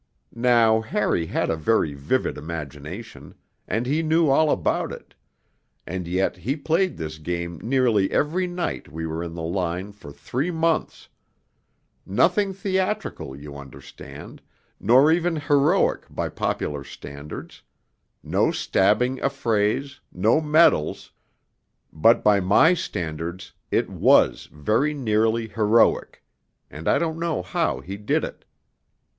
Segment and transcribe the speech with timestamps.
[0.33, 3.35] Now Harry had a very vivid imagination,
[3.67, 5.13] and he knew all about it
[5.85, 10.11] and yet he played this game nearly every night we were in the line for
[10.11, 11.07] three months...
[12.03, 14.41] nothing theatrical, you understand,
[14.79, 17.61] nor even heroic by popular standards,
[18.23, 21.11] no stabbing affrays, no medals...
[21.93, 26.23] but by my standards it was very nearly heroic,
[26.71, 28.45] and I don't know how he did it.